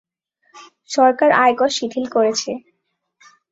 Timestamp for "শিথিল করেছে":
1.77-2.51